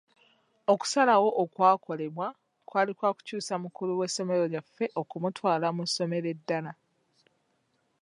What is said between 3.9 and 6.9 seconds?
w'essomero lyaffe okumutwala mu ssomero ddala.